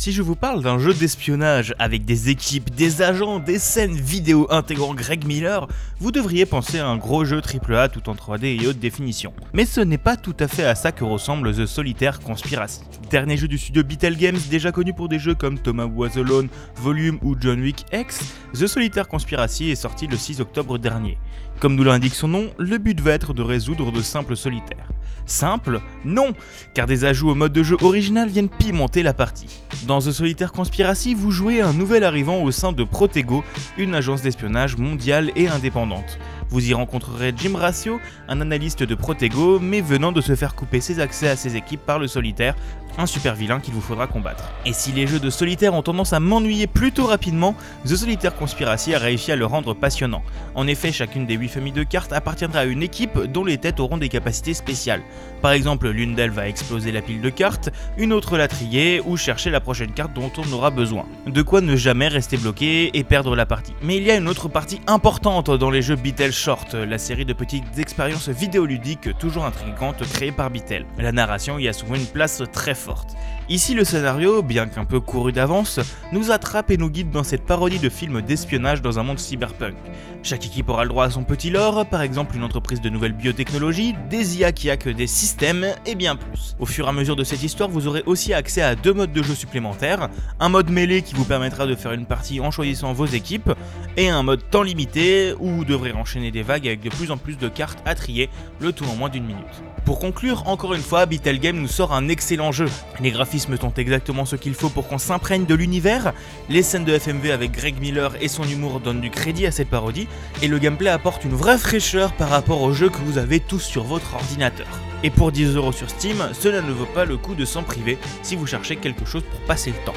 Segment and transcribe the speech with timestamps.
[0.00, 4.46] Si je vous parle d'un jeu d'espionnage avec des équipes, des agents, des scènes vidéo
[4.48, 8.66] intégrant Greg Miller, vous devriez penser à un gros jeu AAA tout en 3D et
[8.66, 9.34] haute définition.
[9.52, 12.80] Mais ce n'est pas tout à fait à ça que ressemble The Solitaire Conspiracy.
[13.10, 16.48] Dernier jeu du studio Beetle Games, déjà connu pour des jeux comme Thomas Was Alone,
[16.76, 18.20] Volume ou John Wick X,
[18.54, 21.18] The Solitaire Conspiracy est sorti le 6 octobre dernier.
[21.58, 24.88] Comme nous l'indique son nom, le but va être de résoudre de simples solitaires.
[25.26, 26.32] Simple Non,
[26.74, 29.60] car des ajouts au mode de jeu original viennent pimenter la partie.
[29.86, 33.44] Dans The Solitaire Conspiracy, vous jouez un nouvel arrivant au sein de Protego,
[33.78, 36.18] une agence d'espionnage mondiale et indépendante.
[36.50, 40.80] Vous y rencontrerez Jim Ratio, un analyste de Protego, mais venant de se faire couper
[40.80, 42.56] ses accès à ses équipes par le solitaire,
[42.98, 44.44] un super vilain qu'il vous faudra combattre.
[44.66, 48.94] Et si les jeux de solitaire ont tendance à m'ennuyer plutôt rapidement, The Solitaire Conspiracy
[48.94, 50.22] a réussi à le rendre passionnant.
[50.54, 53.80] En effet, chacune des 8 familles de cartes appartiendra à une équipe dont les têtes
[53.80, 55.02] auront des capacités spéciales.
[55.40, 59.16] Par exemple, l'une d'elles va exploser la pile de cartes, une autre la trier ou
[59.16, 61.06] chercher la prochaine carte dont on aura besoin.
[61.26, 63.72] De quoi ne jamais rester bloqué et perdre la partie.
[63.82, 67.26] Mais il y a une autre partie importante dans les jeux Beatle Short, la série
[67.26, 70.86] de petites expériences vidéoludiques toujours intrigantes créées par Beatle.
[70.96, 73.14] La narration y a souvent une place très forte.
[73.50, 75.80] Ici, le scénario, bien qu'un peu couru d'avance,
[76.12, 79.74] nous attrape et nous guide dans cette parodie de film d'espionnage dans un monde cyberpunk.
[80.22, 83.12] Chaque équipe aura le droit à son petit lore, par exemple une entreprise de nouvelles
[83.12, 86.56] biotechnologies, des IA qui hackent des systèmes et bien plus.
[86.58, 89.12] Au fur et à mesure de cette histoire, vous aurez aussi accès à deux modes
[89.12, 92.92] de jeu supplémentaires, un mode mêlée qui vous permettra de faire une partie en choisissant
[92.92, 93.50] vos équipes,
[93.96, 97.16] et un mode temps limité où vous devrez enchaîner des vagues avec de plus en
[97.16, 98.28] plus de cartes à trier,
[98.60, 99.44] le tout en moins d'une minute.
[99.84, 102.68] Pour conclure, encore une fois, Beetle nous sort un excellent jeu.
[103.00, 106.12] Les graphismes sont exactement ce qu'il faut pour qu'on s'imprègne de l'univers,
[106.48, 109.70] les scènes de FMV avec Greg Miller et son humour donnent du crédit à cette
[109.70, 110.08] parodie,
[110.42, 113.60] et le gameplay apporte une vraie fraîcheur par rapport au jeu que vous avez tous
[113.60, 114.68] sur votre ordinateur.
[115.02, 118.36] Et pour 10€ sur Steam, cela ne vaut pas le coup de s'en priver si
[118.36, 119.94] vous cherchez quelque chose pour passer le temps.